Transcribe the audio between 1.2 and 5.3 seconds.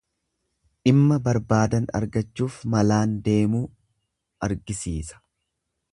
barbaadan argachuuf malaan deemuu argisiisa.